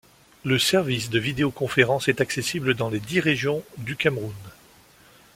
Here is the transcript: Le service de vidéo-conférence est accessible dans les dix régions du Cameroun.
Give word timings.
Le 0.43 0.57
service 0.57 1.11
de 1.11 1.19
vidéo-conférence 1.19 2.07
est 2.07 2.21
accessible 2.21 2.73
dans 2.73 2.89
les 2.89 2.99
dix 2.99 3.19
régions 3.19 3.63
du 3.77 3.95
Cameroun. 3.95 4.33